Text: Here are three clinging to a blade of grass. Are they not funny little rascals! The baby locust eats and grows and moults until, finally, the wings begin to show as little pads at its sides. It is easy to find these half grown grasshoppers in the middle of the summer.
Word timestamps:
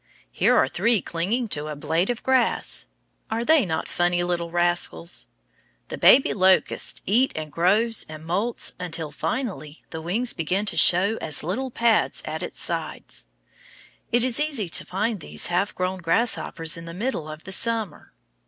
Here 0.31 0.57
are 0.57 0.67
three 0.67 0.99
clinging 0.99 1.47
to 1.49 1.67
a 1.67 1.75
blade 1.75 2.09
of 2.09 2.23
grass. 2.23 2.87
Are 3.29 3.45
they 3.45 3.67
not 3.67 3.87
funny 3.87 4.23
little 4.23 4.49
rascals! 4.49 5.27
The 5.89 5.97
baby 5.99 6.33
locust 6.33 7.03
eats 7.05 7.33
and 7.35 7.51
grows 7.51 8.03
and 8.09 8.25
moults 8.25 8.73
until, 8.79 9.11
finally, 9.11 9.83
the 9.91 10.01
wings 10.01 10.33
begin 10.33 10.65
to 10.65 10.75
show 10.75 11.17
as 11.17 11.43
little 11.43 11.69
pads 11.69 12.23
at 12.25 12.41
its 12.41 12.59
sides. 12.59 13.27
It 14.11 14.23
is 14.23 14.39
easy 14.39 14.69
to 14.69 14.85
find 14.85 15.19
these 15.19 15.45
half 15.53 15.75
grown 15.75 15.99
grasshoppers 15.99 16.77
in 16.77 16.85
the 16.85 16.95
middle 16.95 17.29
of 17.29 17.43
the 17.43 17.51
summer. 17.51 18.11